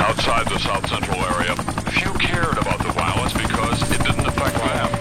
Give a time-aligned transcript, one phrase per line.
[0.00, 1.54] Outside the South Central area,
[1.92, 4.99] few cared about the violence because it didn't affect them.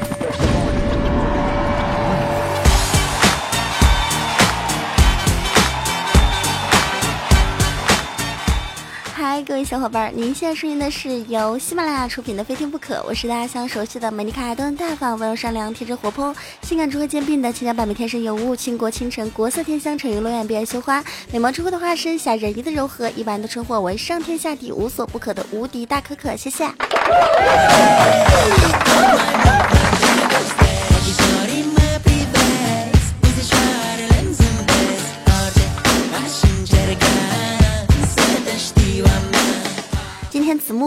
[9.45, 21.01] 各位小伙伴，您现在收听的是由喜马拉雅出品的《非听不可》，我是大家相熟悉的美丽可爱、端大方、温柔善良、天真活泼、性感智慧兼并的情感版面天生尤物、倾国倾城、国色天香、沉鱼落雁、闭月羞花、
[21.31, 26.67] 美貌出户的化身、侠人鱼的柔和，一般都称呼我为上天下地无所不可的无敌大可可，谢谢。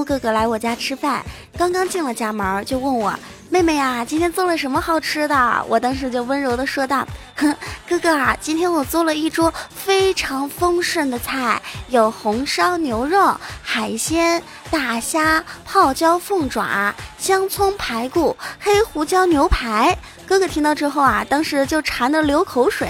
[0.05, 1.25] 哥哥来我家吃饭，
[1.57, 3.13] 刚刚进了家门就问我
[3.51, 7.07] ：“妹妹呀，今天做了什么好吃的？”我当时就温柔的说道
[7.37, 7.55] ：“哼，
[7.89, 22.89] 哥哥啊，今天我做了一桌非常丰盛的菜，有红烧牛肉、海鲜、大虾、泡椒凤爪、香葱排骨、黑胡椒牛排。”哥哥听到之后啊，当时就馋得流口水，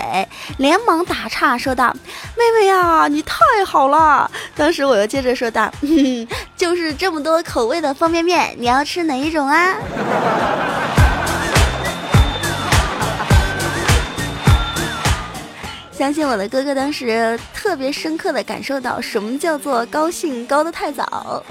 [0.59, 1.93] 连忙打岔说道
[2.39, 6.29] ：“妹妹呀，你太好了！”当时我又接着说道：“哼，
[6.63, 9.75] 就是这么多口味的方便面，你要吃哪一种啊？”
[15.91, 21.43] 相信我的哥哥当时特别深刻的感受到什么叫做高兴高得太早。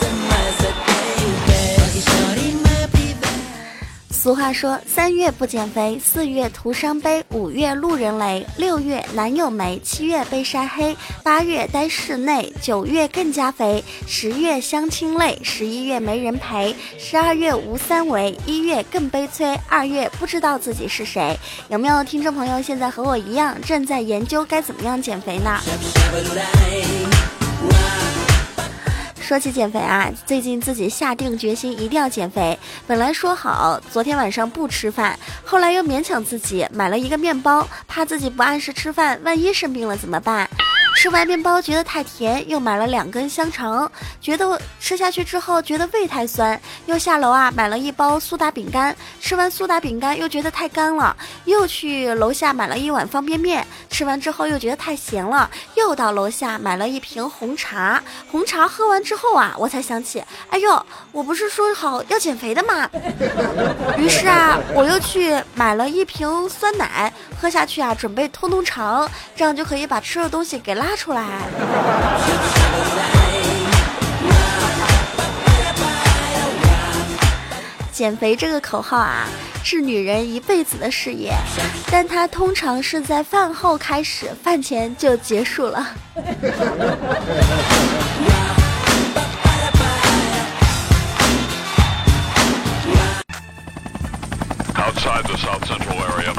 [4.21, 21.35] 俗话说：三月不减肥，四月徒伤悲，五月路人雷，六月男友没，七月被晒黑，八月待室内，九月更加肥，十月相亲累，十一月没人陪，十二月无三围，一月更悲催，二月不知道自己是谁。
[21.69, 25.59] 有没有听众朋友现在和我一样正在研究该怎么样减肥呢？
[29.31, 32.59] 说起减肥啊，最近自己下定决心一定要减肥。
[32.85, 40.49] 本来说好昨天晚上不吃饭，后来又勉强自己买了一个面包，怕自己不按时吃饭，万一生病了怎么办？
[41.01, 43.91] 吃完面包觉得太甜，又买了两根香肠，
[44.21, 62.87] 觉得吃下去之后觉得胃太酸，又下楼啊买了一包苏打饼干，吃完苏打饼干又觉得太干了，又去楼下买了一碗方便面，吃完之后又觉得太咸了，又到楼下买了一瓶红茶，红茶喝完之后啊，我才想起，哎呦，我不是说好要减肥的吗？
[63.97, 71.23] 于是啊，我又去买了一瓶酸奶，喝下去啊，准备通通肠，这样就可以把吃的东西给拉出来。
[77.91, 79.27] 减肥这个口号啊，
[79.63, 81.33] 是女人一辈子的事业，
[81.91, 85.87] 但它通常是在饭后开始，饭前就结束了。
[94.73, 96.33] Outside the South Central area,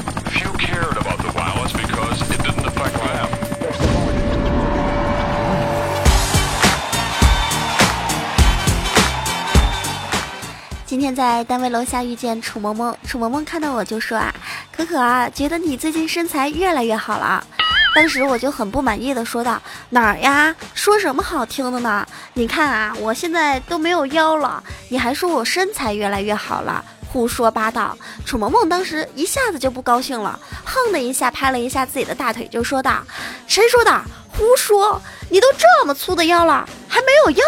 [11.02, 14.32] 天在单位楼下遇见楚萌萌，楚萌萌看到我就说啊，
[14.70, 17.44] 可可啊，觉得你最近身材越来越好了。
[17.92, 19.60] 当时我就很不满意的说道
[19.90, 20.54] ：“哪儿呀？
[20.74, 22.06] 说什么好听的呢？
[22.34, 33.02] 你看啊，我现在都没有腰了，你还说我身材越来越好了，胡说八道！”楚萌萌当时一下子就不高兴了，哼的一下拍了一下自己的大腿，就说道
[33.48, 34.00] ：“谁说的？
[34.28, 35.02] 胡说！
[35.28, 37.42] 你都这么粗的腰了，还没有腰？”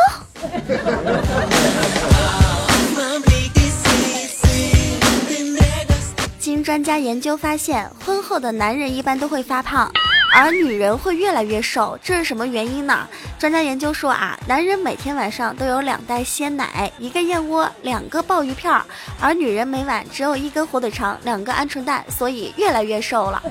[6.64, 9.92] 专家研究发现，婚后的男人一般都会发胖，
[10.34, 13.06] 而女人会越来越瘦，这是什么原因呢？
[13.38, 18.82] 专家研究说啊，男人每天晚上都有两袋鲜奶，一个燕窝，两个鲍鱼片儿，
[19.20, 23.42] 而女人每晚只有一根火腿肠，两个鹌鹑蛋，所以越来越瘦了。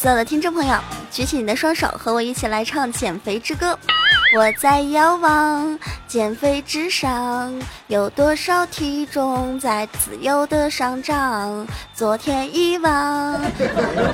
[0.00, 0.74] 所有的听众朋友，
[1.10, 3.72] 举起你的双手，和我一起来唱《减肥之歌》。
[4.34, 7.52] 我在遥望减肥之上，
[7.88, 11.66] 有多少体重在自由的上涨？
[11.92, 13.38] 昨天遗忘，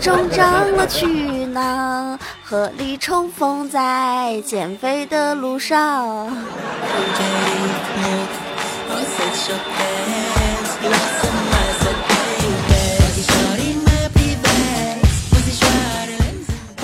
[0.01, 1.07] 终长了去
[1.47, 2.19] 哪？
[2.43, 6.37] 合力冲锋在减肥的路上。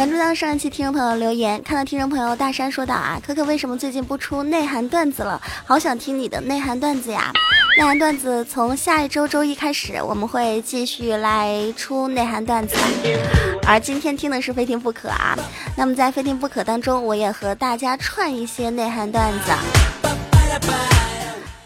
[0.02, 5.40] 关注到上一期听众朋友留言，看到听众朋友大山说道啊，可可为什么最近不出内涵段子了？
[5.64, 7.30] 好想听你的内涵段子呀！
[7.78, 12.76] 内涵段子从下一周周一开始，我们会继续来出内涵段子。
[13.64, 15.38] 而今天听的是非听不可啊。
[15.76, 19.52] 那么在非听不可当中，我也和大家串一些内涵段子。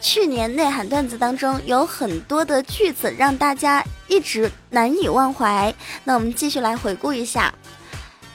[0.03, 5.75] 去年内涵段子当中有很多的句子让大家一直难以忘怀。
[6.05, 7.51] 那我们继续来回顾一下。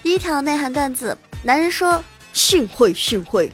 [0.04, 2.04] 第一条内涵段子：男人说
[2.34, 3.52] “幸会幸会”，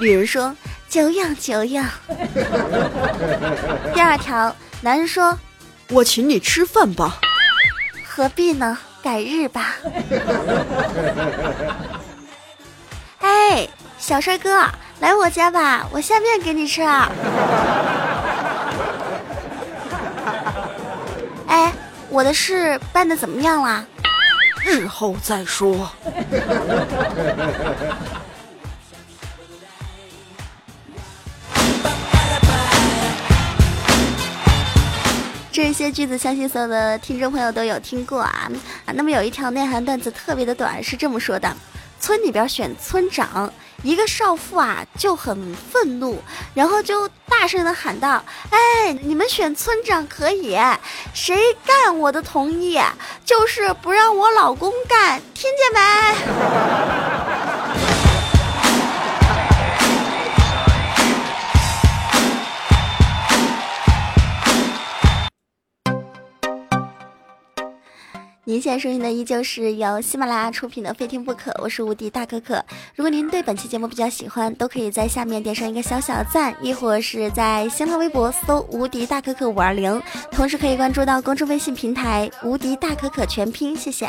[0.00, 0.54] 女人说。
[0.86, 1.84] 久仰久仰。
[3.92, 5.36] 第二条，男人说
[5.90, 7.18] ：“我请你吃饭吧。”
[8.06, 8.78] 何必呢？
[9.02, 9.74] 改日吧。
[13.18, 14.64] 哎，小帅哥，
[15.00, 17.10] 来我家吧，我下面给你吃啊。
[21.48, 21.72] 哎，
[22.08, 23.84] 我的事办的怎么样了？
[24.64, 25.90] 日后再说。
[35.52, 38.50] 这些句子，相信所有的听众朋友都有听过啊
[38.86, 38.92] 啊！
[38.92, 41.48] 那么有一条内涵段子特别的短，是这么说的：
[42.04, 43.50] 村里边选村长，
[43.82, 46.22] 一个少妇啊就很愤怒，
[46.52, 48.22] 然后就大声的喊道
[48.52, 50.54] ：“哎，你们选村长可以，
[51.14, 52.78] 谁干我的同意，
[53.24, 55.80] 就是不让我老公干，听见没？”
[68.54, 72.64] 您现在收听的依旧是由喜马拉雅出品的《非听不可》，我是无敌大可可。
[72.94, 83.74] 如果您对本期节目比较喜欢，都可以在下面点上一个小小的赞，亦或是在新浪微博搜“无敌大可可五二零”，同时可以关注到公众微信平台“无敌大可可全拼”。
[83.76, 84.08] 谢谢。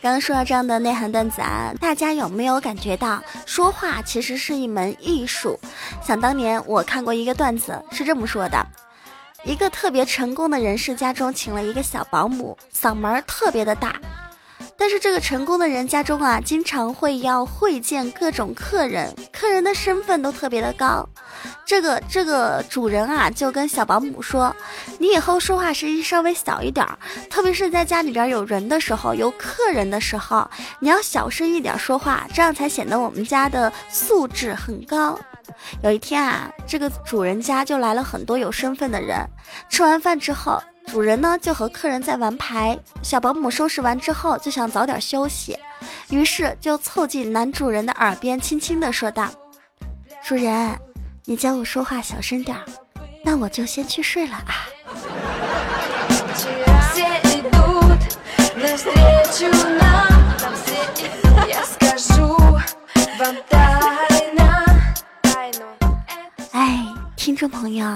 [0.00, 5.58] 刚刚说到这样的内涵段子啊，大家有没有感觉到说话其实是一门艺术？
[6.00, 8.64] 想当年我看过一个段子，是这么说的。
[9.44, 13.94] 一个特别成功的人士家中请了一个小保姆，嗓门特别的大。
[14.76, 21.08] 但是这个成功的人家中啊，经常会要会见各种客人，客人的身份都特别的高。
[21.64, 24.54] 这个这个主人啊，就跟小保姆说
[24.98, 26.86] ：“你以后说话声音稍微小一点，
[27.28, 30.48] 特别是在家里边有人的时候，有客人的时候，
[30.78, 35.18] 你要小声一点说话，这样才显得我们家的素质很高。”
[35.82, 39.18] 有一天啊，这个主人家就来了很多有身份的人。
[39.68, 42.78] 吃完饭之后，主人呢就和客人在玩牌。
[43.02, 45.58] 小保姆收拾完之后就想早点休息，
[46.10, 49.28] 于是就凑近男主人的耳边轻轻的说道
[50.24, 50.78] ：“主人，
[51.24, 52.64] 你叫我说话小声点儿，
[53.24, 54.66] 那我就先去睡了啊。
[67.16, 67.86] ”听众朋友，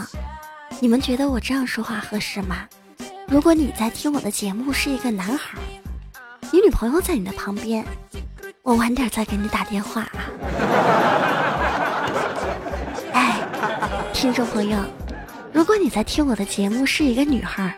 [0.78, 2.68] 你们觉得我这样说话合适吗？
[3.26, 5.56] 如果你在听我的节目是一个男孩，
[6.50, 7.82] 你女朋友在你的旁边，
[8.62, 10.20] 我晚点再给你打电话啊。
[13.14, 13.40] 哎，
[14.12, 14.78] 听众朋友，
[15.50, 17.74] 如果你在听我的节目是一个女孩，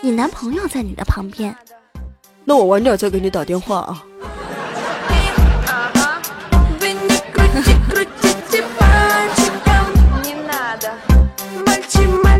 [0.00, 1.54] 你男朋友在你的旁边，
[2.46, 4.02] 那我晚点再给你打电话啊。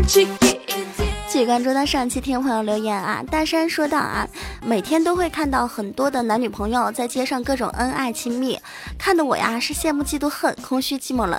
[0.07, 0.25] 继
[1.39, 4.25] 续关注到上期听朋友留言啊，大山说道啊，
[4.65, 8.57] 每天都会看到很多的男女朋友在街上各种恩爱亲密，
[8.97, 11.37] 看得我呀是羡慕嫉妒恨，空虚寂寞冷，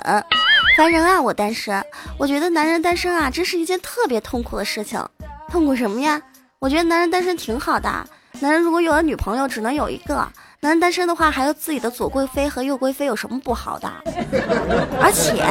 [0.77, 1.19] 烦人啊！
[1.19, 1.83] 我单身，
[2.17, 5.03] 我觉得男人单身啊，真是一件特别痛苦的事情。
[5.49, 6.21] 痛苦什么呀？
[6.59, 7.89] 我觉得男人单身挺好的，
[8.39, 10.15] 男人如果有了女朋友只能有一个，
[10.59, 13.91] 男人单身的话还有自己的左贵妃和右贵妃，有什么不好的？
[15.01, 15.43] 而且，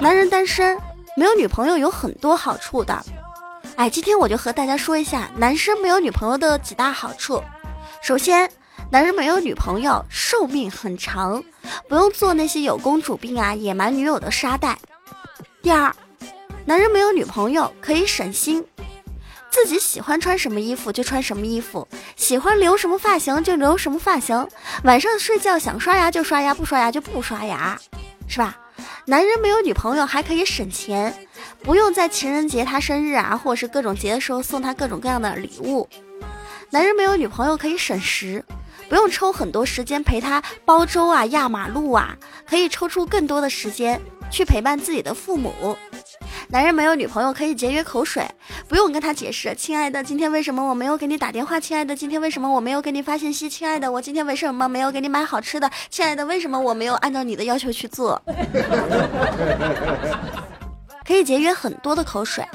[0.00, 0.76] 男人单身。
[1.18, 3.02] 没有女朋友有很多好处的，
[3.74, 7.42] 哎，今天我就和大家说一下男生没有女朋友的几大好处。
[8.02, 8.50] 首先，
[8.90, 11.42] 男人没有女朋友，寿命很长，
[11.88, 14.78] 不用做那些有公主病啊、野蛮女友的沙袋。
[15.62, 15.90] 第二，
[16.66, 18.62] 男人没有女朋友可以省心，
[19.48, 24.46] 自己喜欢穿什么衣服就穿什么衣服，喜欢留什么发型就留什么发型，
[24.84, 27.80] 晚上睡觉想刷牙就刷牙，不刷牙就不刷牙，
[28.28, 28.54] 是吧？
[29.08, 31.14] 男人没有女朋友还可以省钱，
[31.62, 35.88] 不用在情人节、他生日啊，或者是各种节的时候送他各种各样的礼物。
[36.70, 38.44] 男人没有女朋友可以省时，
[38.88, 42.16] 不用抽很多时间陪他煲粥啊、压马路啊，
[42.48, 45.76] 可以抽出更多的时间去陪伴自己的父母。
[46.48, 48.24] 男人没有女朋友可以节约口水，
[48.68, 49.54] 不用跟他解释。
[49.54, 51.58] 亲爱的，今天为什么我没有给你打电话？
[51.58, 53.48] 亲爱的，今天为什么我没有给你发信息？
[53.48, 55.70] 亲爱的，我今天为什么没有给你买好吃的？
[55.90, 58.20] 亲爱的，为什么我没有按照你的要求去做？
[61.06, 62.46] 可以节约很多的口水。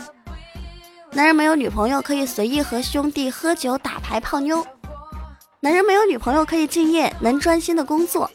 [1.12, 4.66] 男人没有女朋友，可以随意和兄弟喝酒、打牌、泡妞。
[5.60, 8.30] 男人没有女朋友，可以敬业，能专心的工作。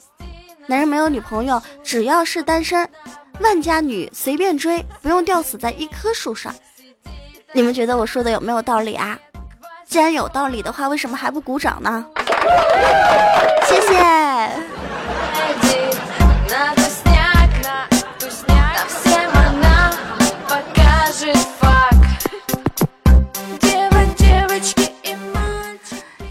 [0.67, 2.89] 男人没有女朋友，只要是单身，
[3.41, 6.55] 万家女随便追，不用吊死在一棵树上。
[7.53, 9.19] 你们觉得我说的有没有道理啊？
[9.87, 12.05] 既然有道理的话，为什么还不鼓掌呢？
[13.69, 13.97] 谢谢。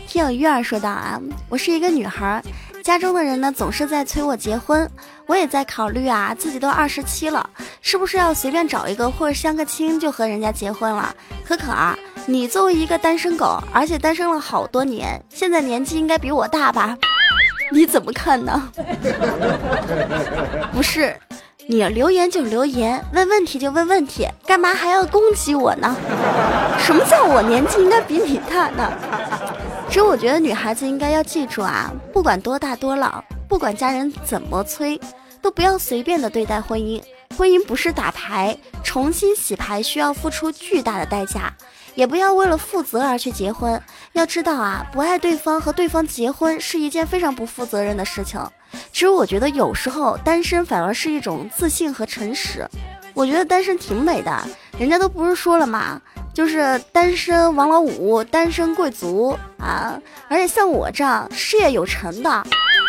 [0.08, 1.20] 听有鱼儿说道啊，
[1.50, 2.42] 我是一个女孩。
[2.86, 4.88] 家中的人呢，总是在催我结婚，
[5.26, 7.50] 我也在考虑啊，自己都二十七了，
[7.82, 11.12] 是不是要随便找一个或者相个亲就和人家结婚了？
[11.44, 16.96] 可可啊，你作为一个单身狗，而且单身了好多年，现在年纪应该比我大吧？
[17.72, 18.72] 你怎么看呢？
[20.72, 21.20] 不是，
[21.68, 25.96] 你留言就留言，问问题就问问题，干嘛还要攻击我呢？
[26.78, 28.94] 什么叫我年纪应该比你大呢？
[29.96, 35.00] 其实我觉得女孩子应该要记住啊，不管多大多老，不管家人怎么催，
[35.42, 37.02] 都不要随便的对待婚姻。
[37.38, 41.50] 婚姻不是打牌，重新洗牌需要付出巨大的代价，
[41.94, 43.82] 也不要为了负责而去结婚。
[44.12, 48.38] 要知道啊，不爱对方和对方结婚是一件非常不负责任的事情。
[48.92, 52.68] 其实我觉得有时候单身反而是一种自信和诚实。
[53.14, 54.46] 我觉得单身挺美的，
[54.78, 56.02] 人家都不是说了嘛？
[56.34, 59.98] 就是单身王老五，单身贵族啊！
[60.28, 62.44] 而且像我这样事业有成的，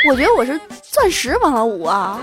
[0.08, 2.18] 我觉得我是钻石王老五啊！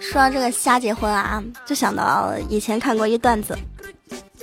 [0.00, 3.58] 说到这个瞎结婚啊，就想到以前看过一段子，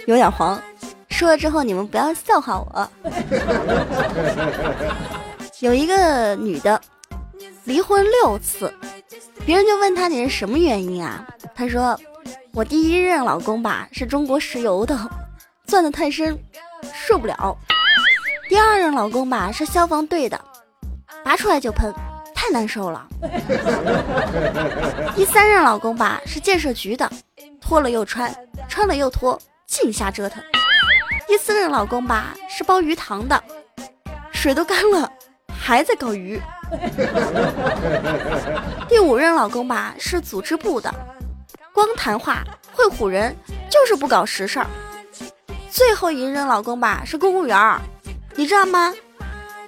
[0.06, 0.62] 有点黄。
[1.10, 2.92] 说了之后你们不要笑话我。
[5.62, 6.80] 有一个女的
[7.68, 8.74] 离婚六次。
[9.46, 11.28] 别人就问他你是什么原因啊？
[11.54, 12.00] 他说，
[12.54, 14.98] 我第一任老公吧是中国石油的，
[15.66, 16.38] 钻的太深，
[16.94, 17.56] 受不了。
[18.50, 20.40] 第二任老公吧是消防队的，
[21.26, 21.94] 拔出来就喷，
[22.34, 23.06] 太难受了。
[25.14, 27.12] 第三任老公吧是建设局的，
[27.60, 28.34] 脱了又穿，
[28.70, 30.42] 穿了又脱，净瞎折腾。
[31.28, 33.44] 第四任老公吧是包鱼塘的，
[34.32, 35.12] 水都干了，
[35.50, 36.42] 还在搞鱼。
[38.88, 40.94] 第五任老公吧是组织部的，
[41.74, 42.44] 光谈话
[42.74, 43.36] 会唬人，
[43.70, 44.68] 就是不搞实事儿。
[45.70, 47.80] 最后一任老公吧是公务员，
[48.36, 48.94] 你知道吗？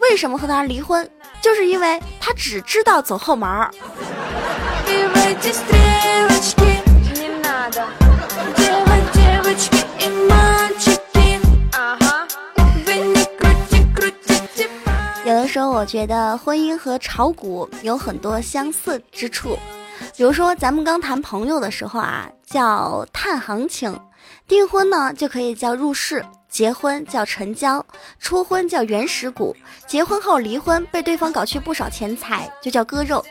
[0.01, 1.10] 为什么和他离婚？
[1.41, 3.72] 就是因为他只知道走后门儿。
[15.29, 19.55] 有的时候我觉得婚姻和炒股有很多相似之处，
[20.17, 23.93] 比如说咱们刚谈朋友的时候啊，叫探行情；
[24.48, 26.19] 订婚呢就可以叫入市；
[26.50, 27.79] 结婚叫成交；
[28.17, 29.53] 初婚叫原始股；
[29.86, 33.24] 结婚后离婚被对方搞去不少钱财，就叫割肉；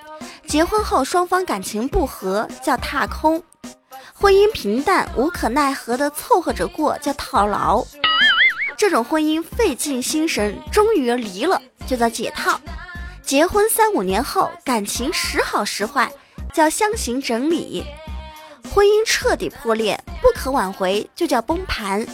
[0.47, 3.40] 结婚后双方感情不和叫踏空；
[4.14, 7.85] 婚姻平淡无可奈何的凑合着过叫套牢。
[8.79, 12.61] 这种婚姻费尽心神，终于离了，就叫解套；
[13.25, 16.09] 结婚三五年后，感情时好时坏，
[16.55, 17.83] 叫相形整理；
[18.73, 22.07] 婚姻彻底破裂，不可挽回，就叫崩盘。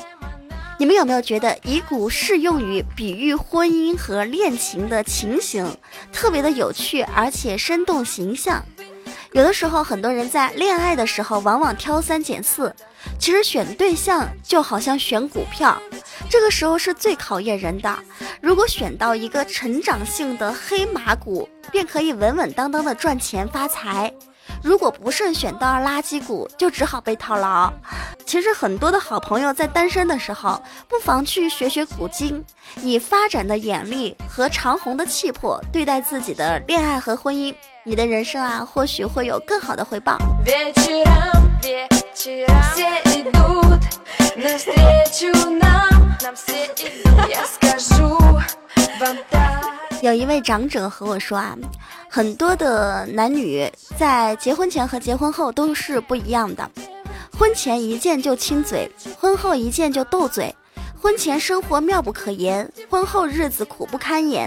[0.79, 5.77] 你们有没有觉得以古适用于比喻婚姻和恋情的情形，
[6.15, 8.65] 特别的有趣，而且生动形象？
[9.33, 12.75] 有的时候，很多人在恋爱的时候往往挑三拣四，
[13.19, 15.77] 其实选对象就好像选股票，
[16.35, 17.97] 这个时候是最考验人的。
[18.41, 24.13] 如果选到一个成长性的黑马股，便可以稳稳当当的赚钱发财；
[24.61, 27.73] 如果不慎选到垃圾股，就只好被套牢。
[28.27, 32.45] 其实很多的好朋友在单身的时候，不妨去学学古今，
[32.83, 37.55] 以发展的眼力和长虹的气魄对待自己的恋爱和婚姻。
[37.85, 40.19] 你的人生啊，或许会有更好的回报。
[50.05, 51.57] 有一位长者和我说啊，
[52.11, 56.71] 很多的男女在结婚前和结婚后都是不一样的。
[57.39, 60.55] 婚前一见就亲嘴，婚后一见就斗嘴。
[61.01, 64.47] 婚前生活妙不可言，婚后日子苦不堪言。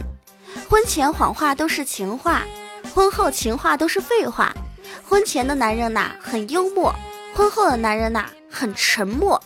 [0.70, 2.44] 婚前谎话都是情话。
[2.94, 4.54] 婚后情话都是废话，
[5.04, 6.94] 婚前的男人呐很幽默，
[7.34, 9.42] 婚后的男人呐很沉默。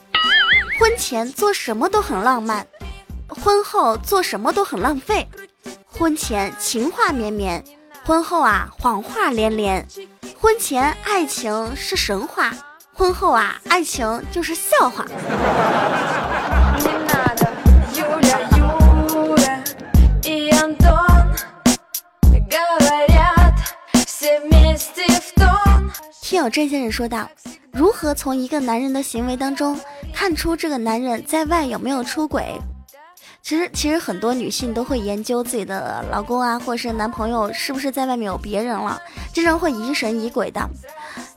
[0.78, 2.68] 婚前做什么都很浪漫，
[3.30, 5.26] 婚后做什么都很浪费。
[5.94, 7.64] 婚前情话绵绵，
[8.06, 9.86] 婚后啊谎话连连。
[10.40, 12.54] 婚前爱情是神话，
[12.94, 15.06] 婚后啊爱情就是笑话。
[26.22, 27.30] 听友这些人说道
[27.72, 29.80] ：“如何从一个男人的行为当中
[30.14, 32.58] 看出这个男人在外有没有出轨？
[33.42, 39.02] 其实，其实很多女性都会研究自己的老公啊，或者是男朋友是不是在外面有别人了，
[39.34, 40.70] 经常会疑神疑鬼的。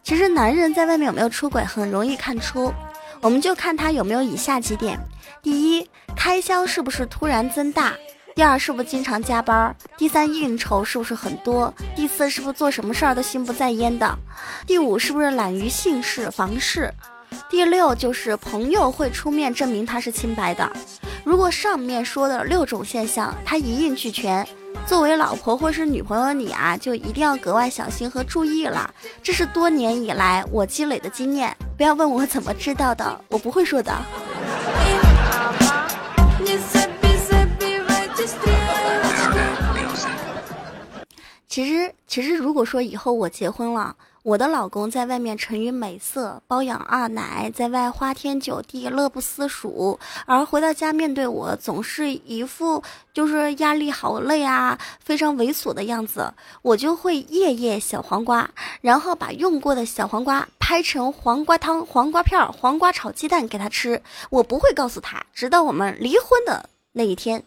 [0.02, 2.73] 其实，男人在外面有没有出轨很容易看出，
[3.20, 5.00] 我们就看他有没有以下几点：
[5.42, 7.94] 第一，开销是不是突然增大？
[8.34, 9.75] 第二是不是经常加班？
[9.96, 11.73] 第三应酬是不是很多？
[11.96, 14.18] 第四是不是做什么事儿都心不在焉的？
[14.66, 16.92] 第五是不是懒于性事房事？
[17.50, 20.70] 第六就是朋友会出面证明他是清白的。
[21.22, 24.46] 如果上面说的六种现象他一应俱全，
[24.86, 28.92] 作为老婆或是女朋友的你啊，就一定要格外小心和注意了。
[29.22, 33.94] 这是多年以来我积累的经验，不要问我怎么知道的，我不会说的。
[41.48, 43.94] 其实，其实如果说以后我结婚了，
[44.25, 58.49] 我的老公在外面沉于美色，包养二奶，在外花天酒地，乐不思蜀，而回到家面对我，总是一副就是压力好累啊，非常猥琐的样子，我就会夜夜小黄瓜，
[58.81, 64.00] 然后把用过的小黄瓜拍成黄瓜汤、黄瓜片、黄瓜炒鸡蛋给他吃，
[64.31, 67.45] 我不会告诉他，直到我们离婚的那一天。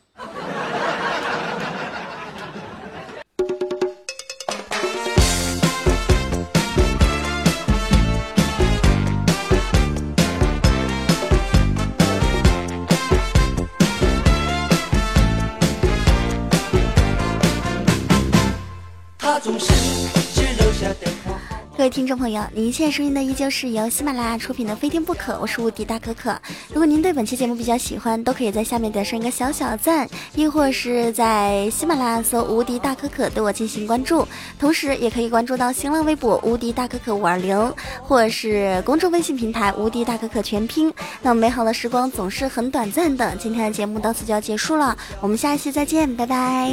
[21.89, 26.37] 听众朋友，您现在收听的依旧是由喜马拉雅出品的《非听不可》，我是无敌大可可。
[26.69, 34.27] 如果您对本期节目比较喜欢，都可以在下面点上一个小小赞，亦或是在喜马拉雅搜“无敌大可可”对我进行关注。
[34.59, 37.73] 同时，也可以关注到新浪微博“无敌大可可五二零”，
[38.03, 40.93] 或者是公众微信平台“无敌大可可全拼”。
[41.21, 46.69] 那么美好的时光总是很短暂的，今天的节目到此就要结束了，我们下一期再见，拜拜。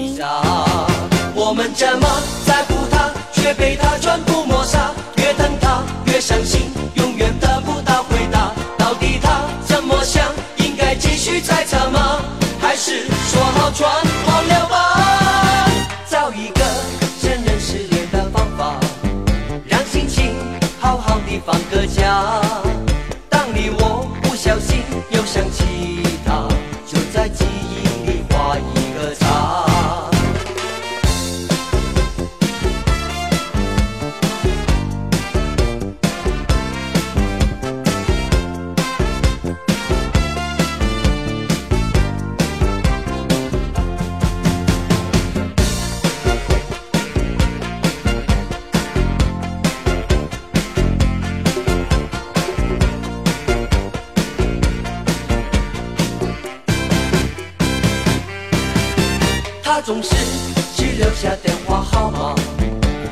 [1.37, 2.09] 我们怎么
[2.47, 2.75] 在乎
[3.45, 4.91] 他，却被他全部抹杀？
[5.19, 6.73] 越疼他越伤心，
[59.85, 60.15] 总是
[60.75, 62.35] 只留下电话号码，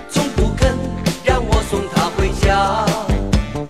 [0.09, 0.75] 从不肯
[1.23, 2.87] 让我送她回家。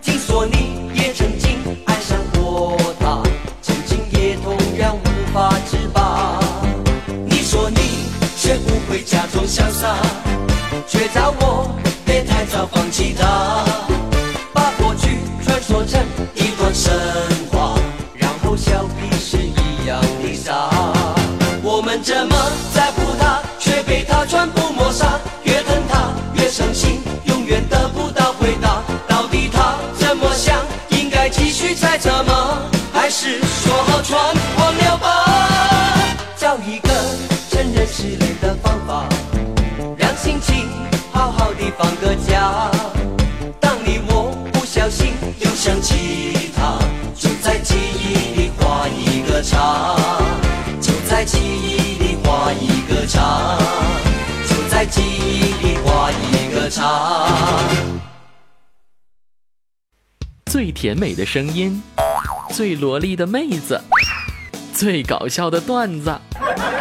[0.01, 3.21] 听说你也曾经爱上过她，
[3.61, 6.38] 曾经也同样无法自拔。
[7.27, 9.97] 你说你学不会假装潇洒，
[10.87, 11.75] 却叫我
[12.07, 13.65] 别太早放弃她，
[45.38, 46.78] 又想起他，
[47.14, 49.96] 就在记忆里画一个叉。
[50.80, 53.58] 就在记忆里画一个叉，
[54.48, 57.28] 就在记忆里画一个叉。
[60.50, 61.82] 最甜美的声音，
[62.50, 63.80] 最萝莉的妹子，
[64.74, 66.18] 最搞笑的段子，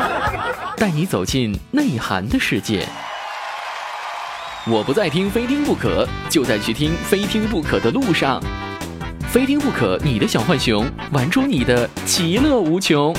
[0.77, 2.87] 带你走进内涵的世界。
[4.67, 8.39] 我不再听非听不可，就在去听非听不可的路上。
[9.31, 13.11] 非听不可，你的小浣熊玩出你的其乐无穷。